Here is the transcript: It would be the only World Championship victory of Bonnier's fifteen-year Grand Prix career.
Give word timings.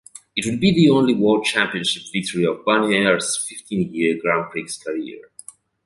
It 0.35 0.47
would 0.47 0.59
be 0.59 0.73
the 0.73 0.89
only 0.89 1.13
World 1.13 1.45
Championship 1.45 2.01
victory 2.11 2.43
of 2.45 2.65
Bonnier's 2.65 3.37
fifteen-year 3.47 4.17
Grand 4.19 4.49
Prix 4.49 4.67
career. 4.83 5.29